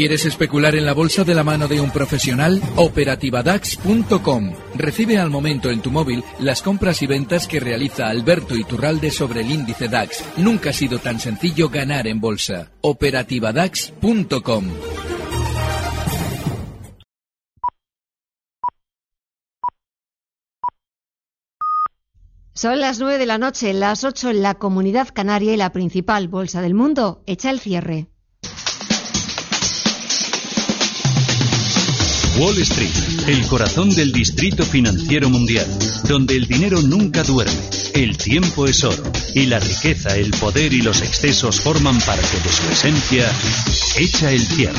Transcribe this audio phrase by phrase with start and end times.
[0.00, 2.58] ¿Quieres especular en la bolsa de la mano de un profesional?
[2.76, 4.54] Operativadax.com.
[4.74, 9.42] Recibe al momento en tu móvil las compras y ventas que realiza Alberto Iturralde sobre
[9.42, 10.24] el índice DAX.
[10.38, 12.70] Nunca ha sido tan sencillo ganar en bolsa.
[12.80, 14.64] Operativadax.com.
[22.54, 26.28] Son las nueve de la noche, las ocho en la comunidad canaria y la principal
[26.28, 27.22] bolsa del mundo.
[27.26, 28.08] Echa el cierre.
[32.40, 35.66] Wall Street, el corazón del distrito financiero mundial,
[36.08, 37.60] donde el dinero nunca duerme,
[37.92, 39.02] el tiempo es oro
[39.34, 43.30] y la riqueza, el poder y los excesos forman parte de su esencia,
[43.98, 44.78] echa el cierre.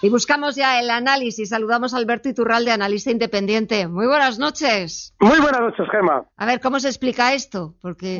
[0.02, 1.48] Y buscamos ya el análisis.
[1.48, 3.88] Saludamos a Alberto Iturralde, analista independiente.
[3.88, 5.14] Muy buenas noches.
[5.18, 6.26] Muy buenas noches, Gema.
[6.36, 7.74] A ver, ¿cómo se explica esto?
[7.80, 8.18] Porque...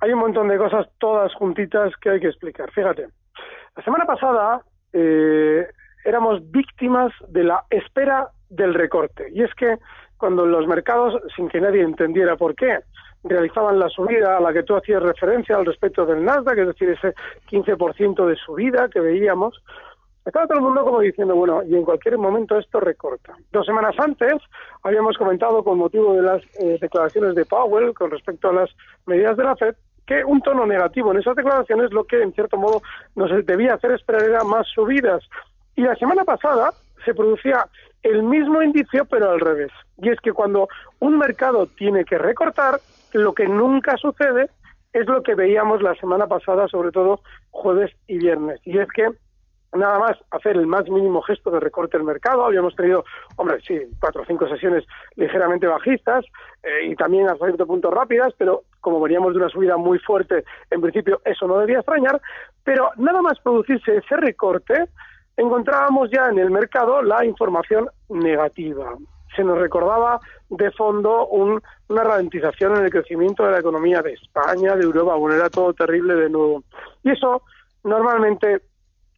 [0.00, 2.70] hay un montón de cosas todas juntitas que hay que explicar.
[2.70, 3.08] Fíjate,
[3.76, 5.66] la semana pasada eh,
[6.04, 9.28] éramos víctimas de la espera del recorte.
[9.32, 9.76] Y es que
[10.16, 12.80] cuando los mercados, sin que nadie entendiera por qué,
[13.24, 16.90] realizaban la subida a la que tú hacías referencia al respecto del Nasdaq, es decir,
[16.90, 17.14] ese
[17.50, 19.62] 15% de subida que veíamos,
[20.24, 23.34] estaba todo el mundo como diciendo, bueno, y en cualquier momento esto recorta.
[23.50, 24.34] Dos semanas antes
[24.82, 28.70] habíamos comentado con motivo de las eh, declaraciones de Powell con respecto a las
[29.06, 29.74] medidas de la Fed
[30.08, 32.80] que un tono negativo en esas declaraciones lo que en cierto modo
[33.14, 35.22] nos debía hacer esperar era más subidas.
[35.76, 36.72] Y la semana pasada
[37.04, 37.66] se producía
[38.02, 39.70] el mismo indicio pero al revés.
[39.98, 42.80] Y es que cuando un mercado tiene que recortar,
[43.12, 44.48] lo que nunca sucede
[44.94, 47.20] es lo que veíamos la semana pasada, sobre todo
[47.50, 48.60] jueves y viernes.
[48.64, 49.10] Y es que
[49.74, 52.46] nada más hacer el más mínimo gesto de recorte del mercado.
[52.46, 53.04] Habíamos tenido,
[53.36, 54.84] hombre, sí, cuatro o cinco sesiones
[55.16, 56.24] ligeramente bajistas
[56.62, 60.44] eh, y también a cierto punto rápidas, pero como veníamos de una subida muy fuerte,
[60.70, 62.20] en principio eso no debía extrañar,
[62.64, 64.88] pero nada más producirse ese recorte,
[65.36, 68.96] encontrábamos ya en el mercado la información negativa.
[69.36, 74.74] Se nos recordaba de fondo una ralentización en el crecimiento de la economía de España,
[74.74, 76.64] de Europa, bueno, era todo terrible de nuevo.
[77.04, 77.42] Y eso
[77.84, 78.62] normalmente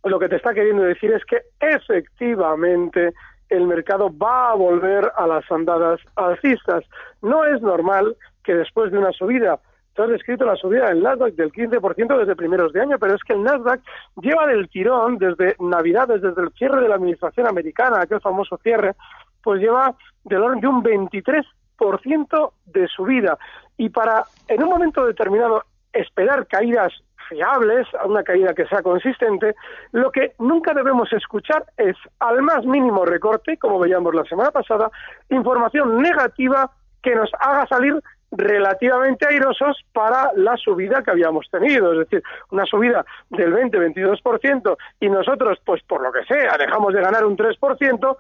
[0.04, 3.12] lo que te está queriendo decir es que efectivamente
[3.48, 6.84] el mercado va a volver a las andadas alcistas.
[7.20, 9.58] No es normal que después de una subida,
[9.94, 13.22] tú has descrito la subida del Nasdaq del 15% desde primeros de año, pero es
[13.22, 13.80] que el Nasdaq
[14.20, 18.94] lleva del tirón desde Navidades, desde el cierre de la administración americana, aquel famoso cierre,
[19.42, 19.94] pues lleva
[20.24, 23.38] del orden de un 23% de subida.
[23.76, 26.92] Y para, en un momento determinado, esperar caídas
[27.28, 29.54] fiables, a una caída que sea consistente,
[29.92, 34.90] lo que nunca debemos escuchar es, al más mínimo recorte, como veíamos la semana pasada,
[35.30, 36.70] información negativa
[37.02, 42.64] que nos haga salir relativamente airosos para la subida que habíamos tenido, es decir, una
[42.64, 48.16] subida del 20-22% y nosotros, pues por lo que sea, dejamos de ganar un 3%,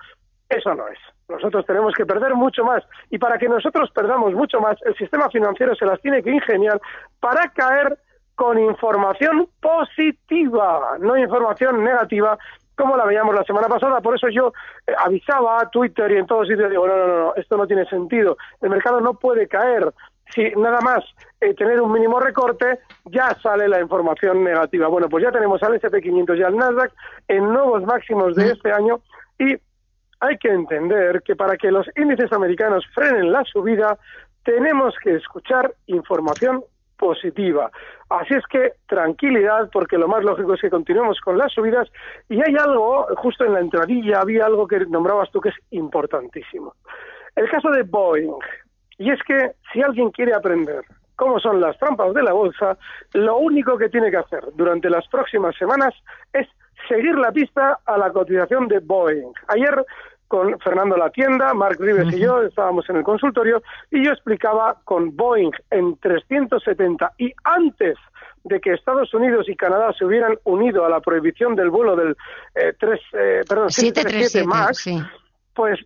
[0.48, 0.98] eso no es.
[1.28, 5.30] Nosotros tenemos que perder mucho más y para que nosotros perdamos mucho más, el sistema
[5.30, 6.80] financiero se las tiene que ingeniar
[7.20, 7.96] para caer
[8.34, 12.38] con información positiva, no información negativa
[12.80, 14.00] como la veíamos la semana pasada.
[14.00, 14.52] Por eso yo
[14.86, 17.84] eh, avisaba a Twitter y en todos sitios, digo, no, no, no, esto no tiene
[17.86, 18.36] sentido.
[18.60, 19.92] El mercado no puede caer.
[20.34, 21.04] Si nada más
[21.40, 24.88] eh, tener un mínimo recorte, ya sale la información negativa.
[24.88, 26.92] Bueno, pues ya tenemos al SP500 y al Nasdaq
[27.28, 29.00] en nuevos máximos de este año
[29.38, 29.56] y
[30.20, 33.98] hay que entender que para que los índices americanos frenen la subida,
[34.44, 36.62] tenemos que escuchar información
[36.96, 37.70] positiva.
[38.10, 41.88] Así es que tranquilidad, porque lo más lógico es que continuemos con las subidas.
[42.28, 46.74] Y hay algo, justo en la entradilla, había algo que nombrabas tú que es importantísimo.
[47.36, 48.34] El caso de Boeing.
[48.98, 50.82] Y es que si alguien quiere aprender
[51.14, 52.76] cómo son las trampas de la bolsa,
[53.12, 55.94] lo único que tiene que hacer durante las próximas semanas
[56.32, 56.48] es
[56.88, 59.32] seguir la pista a la cotización de Boeing.
[59.46, 59.86] Ayer
[60.30, 64.76] con Fernando La Tienda, Mark Rives y yo estábamos en el consultorio y yo explicaba
[64.84, 67.98] con Boeing en 370 y antes
[68.44, 72.16] de que Estados Unidos y Canadá se hubieran unido a la prohibición del vuelo del
[72.54, 74.88] eh, 3, eh, perdón, 737 MAX,
[75.52, 75.80] pues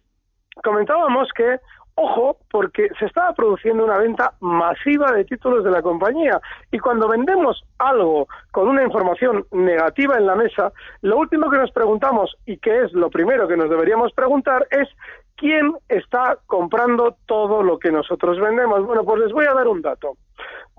[0.62, 1.56] comentábamos que
[1.96, 6.40] Ojo, porque se estaba produciendo una venta masiva de títulos de la compañía
[6.72, 11.70] y cuando vendemos algo con una información negativa en la mesa, lo último que nos
[11.70, 14.88] preguntamos y que es lo primero que nos deberíamos preguntar es
[15.36, 18.84] quién está comprando todo lo que nosotros vendemos.
[18.84, 20.16] Bueno, pues les voy a dar un dato.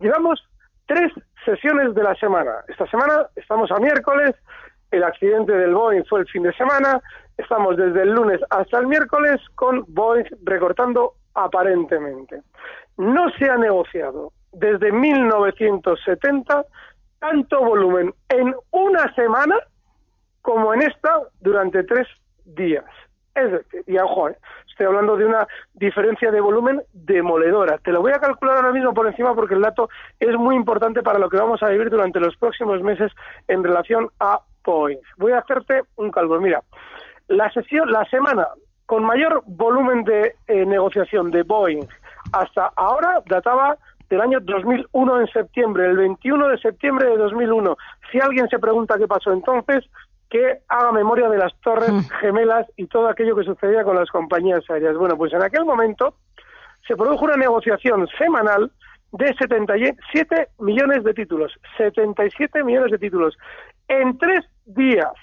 [0.02, 0.44] Llevamos
[0.86, 1.14] tres
[1.46, 2.52] sesiones de la semana.
[2.68, 4.36] Esta semana estamos a miércoles,
[4.92, 7.02] el accidente del Boeing fue el fin de semana,
[7.38, 12.42] Estamos desde el lunes hasta el miércoles con Boeing recortando aparentemente.
[12.98, 16.66] No se ha negociado desde 1970
[17.20, 19.56] tanto volumen en una semana
[20.42, 22.08] como en esta durante tres
[22.46, 22.86] días.
[23.34, 24.38] Es decir, y ojo, eh,
[24.70, 27.78] estoy hablando de una diferencia de volumen demoledora.
[27.80, 29.90] Te lo voy a calcular ahora mismo por encima porque el dato
[30.20, 33.12] es muy importante para lo que vamos a vivir durante los próximos meses
[33.48, 35.00] en relación a Boeing.
[35.18, 36.40] Voy a hacerte un cálculo.
[36.40, 36.64] Mira,
[37.28, 38.48] la sesión, la semana
[38.86, 41.86] con mayor volumen de eh, negociación de Boeing
[42.32, 43.78] hasta ahora databa
[44.10, 47.76] del año 2001 en septiembre, el 21 de septiembre de 2001.
[48.12, 49.84] Si alguien se pregunta qué pasó entonces,
[50.30, 52.00] que haga memoria de las torres mm.
[52.20, 54.98] gemelas y todo aquello que sucedía con las compañías aéreas.
[54.98, 56.16] Bueno, pues en aquel momento
[56.88, 58.72] se produjo una negociación semanal
[59.12, 63.38] de 77 millones de títulos, 77 millones de títulos,
[63.88, 65.14] en tres días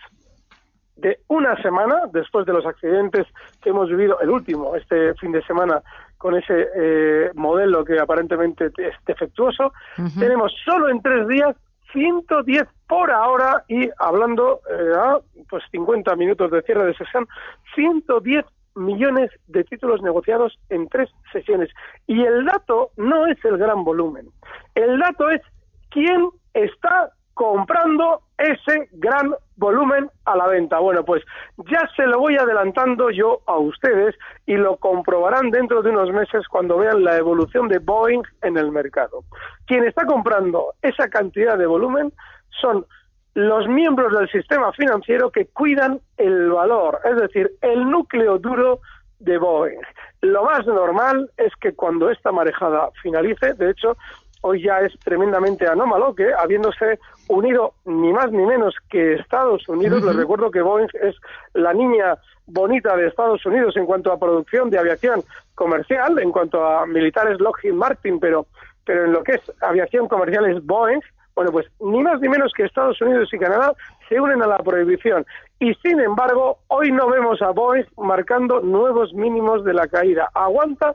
[1.02, 3.26] de una semana después de los accidentes
[3.60, 5.82] que hemos vivido, el último, este fin de semana,
[6.16, 9.72] con ese eh, modelo que aparentemente es defectuoso,
[10.18, 11.56] tenemos solo en tres días
[11.92, 15.18] 110 por hora y hablando eh, a
[15.50, 17.26] pues 50 minutos de cierre de sesión,
[17.74, 18.46] 110
[18.76, 21.68] millones de títulos negociados en tres sesiones.
[22.06, 24.28] Y el dato no es el gran volumen,
[24.76, 25.42] el dato es
[25.90, 30.78] quién está comprando ese gran volumen a la venta.
[30.78, 31.22] Bueno, pues
[31.70, 34.14] ya se lo voy adelantando yo a ustedes
[34.46, 38.72] y lo comprobarán dentro de unos meses cuando vean la evolución de Boeing en el
[38.72, 39.24] mercado.
[39.66, 42.12] Quien está comprando esa cantidad de volumen
[42.60, 42.86] son
[43.34, 48.80] los miembros del sistema financiero que cuidan el valor, es decir, el núcleo duro
[49.20, 49.80] de Boeing.
[50.20, 53.96] Lo más normal es que cuando esta marejada finalice, de hecho,
[54.42, 60.02] hoy ya es tremendamente anómalo que, habiéndose unido ni más ni menos que Estados Unidos,
[60.02, 61.16] les recuerdo que Boeing es
[61.54, 65.22] la niña bonita de Estados Unidos en cuanto a producción de aviación
[65.54, 68.46] comercial, en cuanto a militares Lockheed Martin, pero,
[68.84, 71.00] pero en lo que es aviación comercial es Boeing,
[71.34, 73.72] bueno, pues ni más ni menos que Estados Unidos y Canadá
[74.08, 75.24] se unen a la prohibición.
[75.58, 80.28] Y sin embargo, hoy no vemos a Boeing marcando nuevos mínimos de la caída.
[80.34, 80.94] Aguanta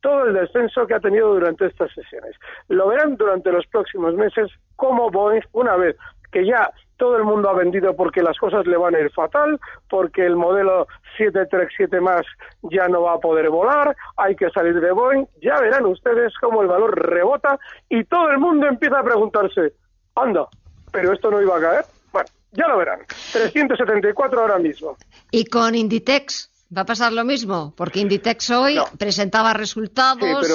[0.00, 2.36] todo el descenso que ha tenido durante estas sesiones.
[2.68, 5.96] Lo verán durante los próximos meses como Boeing, una vez
[6.30, 9.58] que ya todo el mundo ha vendido porque las cosas le van a ir fatal,
[9.88, 10.86] porque el modelo
[11.16, 12.22] 737 más
[12.62, 16.60] ya no va a poder volar, hay que salir de Boeing, ya verán ustedes cómo
[16.62, 19.74] el valor rebota y todo el mundo empieza a preguntarse,
[20.16, 20.48] anda,
[20.92, 21.84] pero esto no iba a caer.
[22.12, 23.00] Bueno, ya lo verán.
[23.32, 24.96] 374 ahora mismo.
[25.30, 26.50] ¿Y con Inditex?
[26.76, 27.72] ¿Va a pasar lo mismo?
[27.76, 30.46] Porque Inditex hoy presentaba resultados.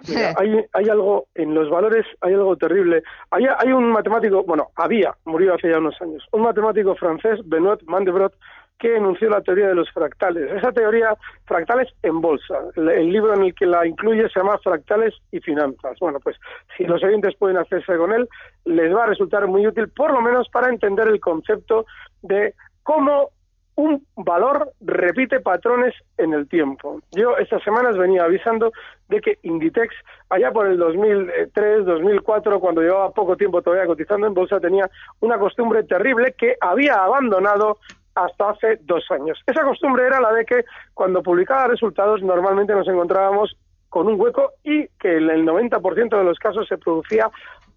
[0.00, 3.02] Sí, pero hay, hay algo en los valores, hay algo terrible.
[3.30, 7.82] Hay, hay un matemático, bueno, había, murió hace ya unos años, un matemático francés, Benoit
[7.84, 8.34] Mandebrot,
[8.78, 10.50] que enunció la teoría de los fractales.
[10.52, 11.16] Esa teoría,
[11.46, 12.54] fractales en bolsa.
[12.76, 15.98] El, libro en el que la incluye se llama Fractales y Finanzas.
[16.00, 16.36] Bueno, pues
[16.76, 18.28] si los oyentes pueden hacerse con él,
[18.64, 21.86] les va a resultar muy útil, por lo menos para entender el concepto
[22.22, 22.54] de
[22.84, 23.30] cómo
[23.78, 27.00] un valor repite patrones en el tiempo.
[27.12, 28.72] Yo estas semanas venía avisando
[29.08, 29.94] de que Inditex,
[30.30, 35.38] allá por el 2003, 2004, cuando llevaba poco tiempo todavía cotizando en bolsa, tenía una
[35.38, 37.78] costumbre terrible que había abandonado
[38.16, 39.40] hasta hace dos años.
[39.46, 43.56] Esa costumbre era la de que cuando publicaba resultados normalmente nos encontrábamos
[43.90, 47.30] con un hueco y que en el 90% de los casos se producía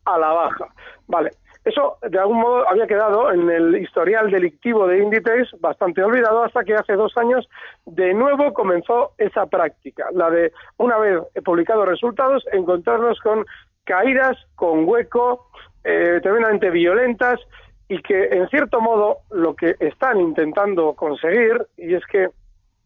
[0.05, 0.65] a la baja.
[1.05, 1.29] Vale,
[1.63, 6.63] eso, de algún modo, había quedado en el historial delictivo de Inditex bastante olvidado hasta
[6.63, 7.47] que hace dos años
[7.85, 13.45] de nuevo comenzó esa práctica, la de, una vez publicados resultados, encontrarnos con
[13.83, 15.49] caídas, con hueco,
[15.83, 17.39] eh, tremendamente violentas
[17.87, 22.29] y que, en cierto modo, lo que están intentando conseguir, y es que,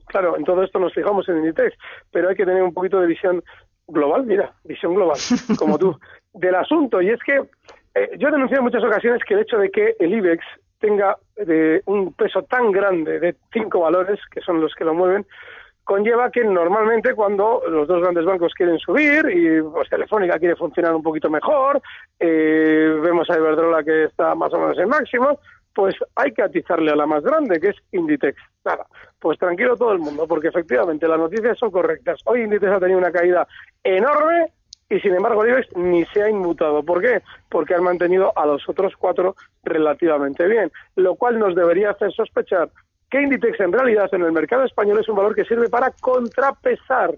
[0.07, 1.77] claro, en todo esto nos fijamos en Inditex,
[2.11, 3.41] pero hay que tener un poquito de visión
[3.87, 5.17] global, mira, visión global,
[5.57, 5.97] como tú,
[6.33, 7.41] del asunto, y es que
[7.95, 10.45] eh, yo he denunciado en muchas ocasiones que el hecho de que el IBEX
[10.79, 15.25] tenga eh, un peso tan grande de cinco valores, que son los que lo mueven,
[15.85, 20.93] conlleva que normalmente cuando los dos grandes bancos quieren subir y pues Telefónica quiere funcionar
[20.93, 21.81] un poquito mejor,
[22.19, 25.39] eh, vemos a Iberdrola que está más o menos en máximo,
[25.73, 28.37] pues hay que atizarle a la más grande, que es Inditex.
[28.65, 28.85] Nada,
[29.19, 32.19] pues tranquilo todo el mundo, porque efectivamente las noticias son correctas.
[32.25, 33.47] Hoy Inditex ha tenido una caída
[33.83, 34.51] enorme
[34.89, 36.83] y sin embargo el ni se ha inmutado.
[36.83, 37.21] ¿Por qué?
[37.49, 42.69] Porque han mantenido a los otros cuatro relativamente bien, lo cual nos debería hacer sospechar
[43.09, 47.13] que Inditex en realidad en el mercado español es un valor que sirve para contrapesar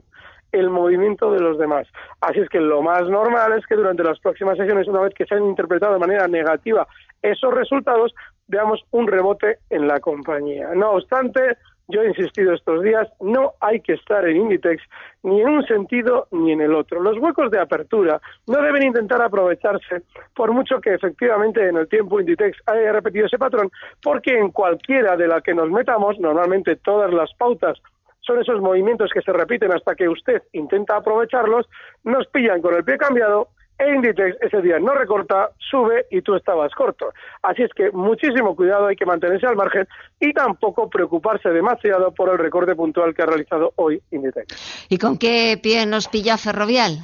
[0.51, 1.87] el movimiento de los demás.
[2.21, 5.25] Así es que lo más normal es que durante las próximas sesiones, una vez que
[5.25, 6.87] se han interpretado de manera negativa
[7.21, 8.13] esos resultados,
[8.47, 10.69] veamos un rebote en la compañía.
[10.73, 11.57] No obstante,
[11.87, 14.83] yo he insistido estos días, no hay que estar en Inditex
[15.23, 17.01] ni en un sentido ni en el otro.
[17.01, 20.03] Los huecos de apertura no deben intentar aprovecharse,
[20.35, 25.15] por mucho que efectivamente en el tiempo Inditex haya repetido ese patrón, porque en cualquiera
[25.15, 27.81] de la que nos metamos, normalmente todas las pautas
[28.19, 31.69] son esos movimientos que se repiten hasta que usted intenta aprovecharlos,
[32.03, 36.35] nos pillan con el pie cambiado e Inditex ese día no recorta, sube y tú
[36.35, 37.13] estabas corto.
[37.43, 39.87] Así es que muchísimo cuidado, hay que mantenerse al margen
[40.19, 44.87] y tampoco preocuparse demasiado por el recorte puntual que ha realizado hoy Inditex.
[44.89, 46.99] ¿Y con qué pie nos pilla Ferrovial?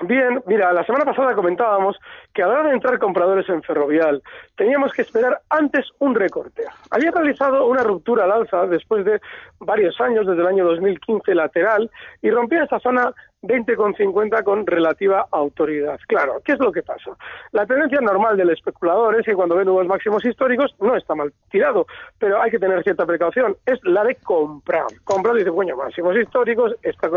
[0.00, 1.96] Bien, mira, la semana pasada comentábamos
[2.34, 4.22] que a la hora de entrar compradores en Ferrovial
[4.56, 6.64] teníamos que esperar antes un recorte.
[6.90, 9.20] Había realizado una ruptura al alza después de
[9.60, 11.90] varios años, desde el año 2015 lateral,
[12.20, 15.98] y rompía esa zona 20,50 con relativa autoridad.
[16.06, 17.10] Claro, ¿qué es lo que pasa?
[17.50, 21.32] La tendencia normal del especulador es que cuando ve nuevos máximos históricos no está mal
[21.50, 21.86] tirado,
[22.18, 23.56] pero hay que tener cierta precaución.
[23.66, 24.86] Es la de comprar.
[25.04, 27.10] Comprar dice, bueno, máximos históricos, esta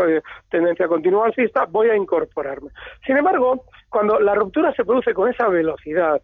[0.50, 2.70] tendencia continua alcista, voy a incorporarme.
[3.06, 6.20] Sin embargo, cuando la ruptura se produce con esa velocidad,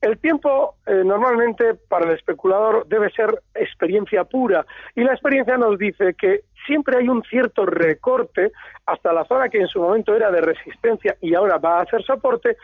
[0.00, 4.64] el tiempo eh, normalmente para el especulador debe ser experiencia pura
[4.94, 8.52] y la experiencia nos dice que siempre hay un cierto recorte
[8.86, 12.02] hasta la zona que en su momento era de resistencia y ahora va a ser
[12.02, 12.56] soporte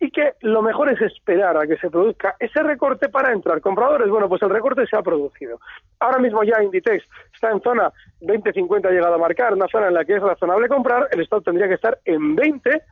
[0.00, 3.60] y que lo mejor es esperar a que se produzca ese recorte para entrar.
[3.60, 5.60] Compradores, bueno, pues el recorte se ha producido.
[6.00, 9.94] Ahora mismo ya Inditex está en zona 20-50 ha llegado a marcar, una zona en
[9.94, 12.82] la que es razonable comprar, el stop tendría que estar en 20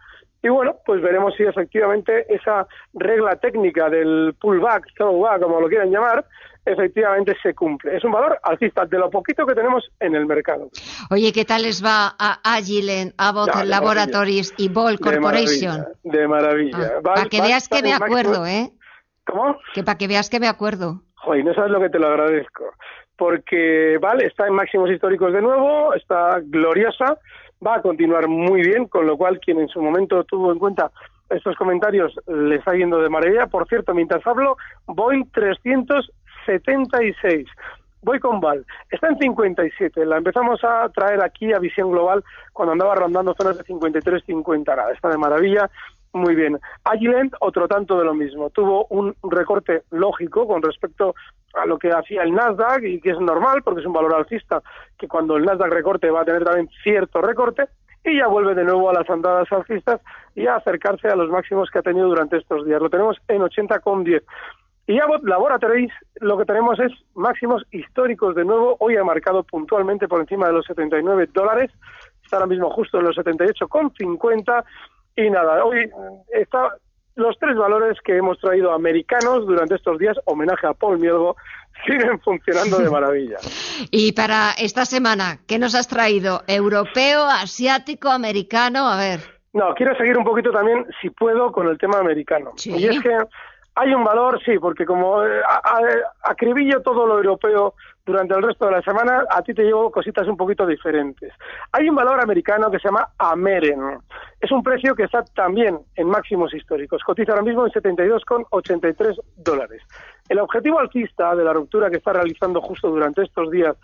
[0.43, 5.91] y bueno, pues veremos si efectivamente esa regla técnica del pullback, throwback, como lo quieran
[5.91, 6.25] llamar,
[6.65, 7.97] efectivamente se cumple.
[7.97, 10.69] Es un valor alcista de lo poquito que tenemos en el mercado.
[11.11, 15.87] Oye, ¿qué tal les va a Agilent, Abbott Laboratories y Ball Corporation?
[16.03, 16.95] De maravilla.
[16.97, 18.71] Ah, para que veas que me acuerdo, ¿eh?
[19.25, 19.57] ¿Cómo?
[19.75, 21.03] Que para que veas que me acuerdo.
[21.15, 22.65] Joder, no sabes lo que te lo agradezco.
[23.17, 27.19] Porque, vale, está en máximos históricos de nuevo, está gloriosa,
[27.65, 30.91] va a continuar muy bien, con lo cual quien en su momento tuvo en cuenta
[31.31, 33.47] estos comentarios le está yendo de maravilla.
[33.47, 37.47] Por cierto, mientras hablo, Boeing 376.
[38.03, 38.67] Voy con Val.
[38.91, 40.05] Está en 57.
[40.05, 44.77] La empezamos a traer aquí a visión global cuando andaba rondando zonas de 53, 50.
[44.77, 45.71] Nada, está de maravilla.
[46.13, 46.59] Muy bien.
[46.85, 48.51] Agilent, otro tanto de lo mismo.
[48.51, 51.15] Tuvo un recorte lógico con respecto
[51.55, 54.63] a lo que hacía el Nasdaq y que es normal porque es un valor alcista
[54.99, 57.69] que cuando el Nasdaq recorte va a tener también cierto recorte
[58.05, 60.01] y ya vuelve de nuevo a las andadas alcistas
[60.35, 62.81] y a acercarse a los máximos que ha tenido durante estos días.
[62.81, 64.23] Lo tenemos en 80,10.
[64.89, 68.77] Y ya Laboratories lo que tenemos es máximos históricos de nuevo.
[68.81, 71.71] Hoy ha marcado puntualmente por encima de los 79 dólares.
[72.25, 74.65] Está ahora mismo justo en los 78,50.
[75.17, 75.89] Y nada, hoy
[76.33, 76.77] está
[77.15, 81.37] los tres valores que hemos traído americanos durante estos días, homenaje a Paul Mielgo,
[81.87, 83.37] siguen funcionando de maravilla.
[83.91, 86.43] y para esta semana, ¿qué nos has traído?
[86.47, 88.89] ¿Europeo, asiático, americano?
[88.89, 89.21] A ver.
[89.53, 92.53] No, quiero seguir un poquito también, si puedo, con el tema americano.
[92.65, 93.19] Y es que
[93.75, 95.41] hay un valor, sí, porque como eh,
[96.23, 100.27] acribillo todo lo europeo durante el resto de la semana, a ti te llevo cositas
[100.27, 101.33] un poquito diferentes.
[101.73, 103.99] Hay un valor americano que se llama Ameren.
[104.43, 107.05] Es un precio que está también en máximos históricos.
[107.05, 109.81] Cotiza ahora mismo en 72,83 dólares.
[110.29, 113.77] El objetivo alcista de la ruptura que está realizando justo durante estos días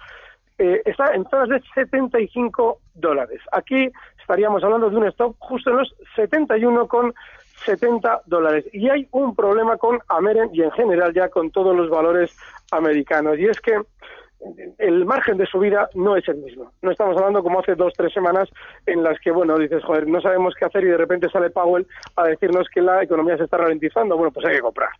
[0.58, 3.40] eh, está en zonas de 75 dólares.
[3.52, 3.88] Aquí
[4.20, 8.64] estaríamos hablando de un stop justo en los 71,70 dólares.
[8.72, 12.36] Y hay un problema con Ameren y en general ya con todos los valores
[12.72, 13.38] americanos.
[13.38, 13.80] Y es que
[14.78, 16.72] el margen de subida no es el mismo.
[16.82, 18.48] No estamos hablando como hace dos, tres semanas
[18.86, 21.86] en las que, bueno, dices, joder, no sabemos qué hacer y de repente sale Powell
[22.16, 24.16] a decirnos que la economía se está ralentizando.
[24.16, 24.90] Bueno, pues hay que comprar.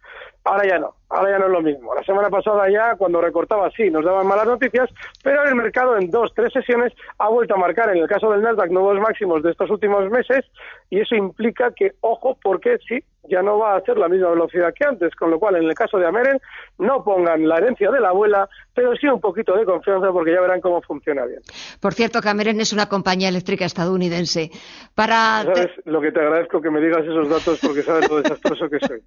[0.45, 1.95] Ahora ya no, ahora ya no es lo mismo.
[1.95, 4.91] La semana pasada ya, cuando recortaba, sí, nos daban malas noticias,
[5.23, 8.43] pero el mercado en dos, tres sesiones ha vuelto a marcar, en el caso del
[8.43, 10.45] Nasdaq, nuevos máximos de estos últimos meses
[10.91, 14.73] y eso implica que, ojo, porque sí, ya no va a ser la misma velocidad
[14.75, 16.41] que antes, con lo cual en el caso de Ameren
[16.79, 20.41] no pongan la herencia de la abuela, pero sí un poquito de confianza porque ya
[20.41, 21.41] verán cómo funciona bien.
[21.81, 24.51] Por cierto, que Ameren es una compañía eléctrica estadounidense.
[24.95, 28.69] Para ¿Sabes lo que te agradezco que me digas esos datos porque sabes lo desastroso
[28.69, 29.03] que soy?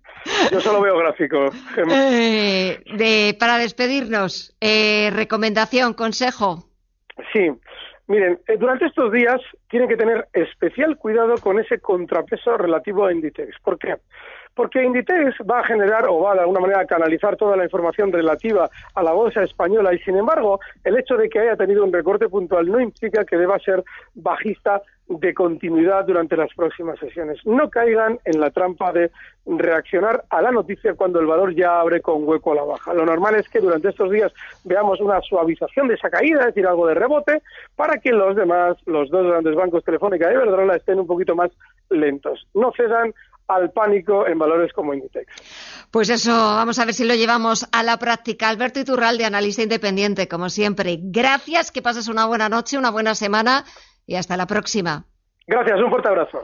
[0.52, 1.50] Yo solo veo gráfico.
[1.94, 6.66] Eh, para despedirnos, eh, recomendación, consejo.
[7.34, 7.50] Sí.
[8.08, 13.14] Miren, eh, durante estos días tienen que tener especial cuidado con ese contrapeso relativo a
[13.14, 13.56] Inditex.
[13.64, 13.96] ¿Por qué?
[14.56, 18.12] Porque Inditex va a generar o va de alguna manera a canalizar toda la información
[18.12, 21.94] relativa a la bolsa española y sin embargo el hecho de que haya tenido un
[21.94, 24.82] recorte puntual no implica que deba ser bajista
[25.20, 27.40] de continuidad durante las próximas sesiones.
[27.46, 29.12] No caigan en la trampa de
[29.46, 32.94] reaccionar a la noticia cuando el valor ya abre con hueco a la baja.
[32.94, 34.32] Lo normal es que durante estos días
[34.64, 37.42] veamos una suavización de esa caída, es decir, algo de rebote,
[37.76, 41.52] para que los demás, los dos grandes bancos Telefónica y Iberdrola, estén un poquito más
[41.90, 42.48] lentos.
[42.54, 43.14] No cedan
[43.56, 45.26] al pánico en valores como Inditex.
[45.92, 48.50] Pues eso, vamos a ver si lo llevamos a la práctica.
[48.50, 50.98] Alberto Iturralde, analista independiente, como siempre.
[51.02, 53.66] Gracias, que pases una buena noche, una buena semana
[54.06, 55.06] y hasta la próxima.
[55.48, 56.40] Gracias, un fuerte abrazo.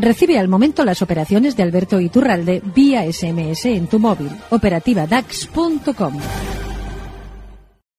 [0.00, 4.30] Recibe al momento las operaciones de Alberto Iturralde vía SMS en tu móvil.
[4.50, 6.14] Operativa DAX.com.